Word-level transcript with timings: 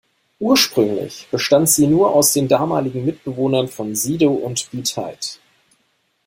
Ursprünglich 0.39 1.27
bestand 1.29 1.69
sie 1.69 1.85
nur 1.85 2.15
aus 2.15 2.33
den 2.33 2.47
damaligen 2.47 3.05
Mitbewohnern 3.05 3.67
von 3.67 3.93
Sido 3.93 4.31
und 4.31 4.71
B-Tight. 4.71 5.39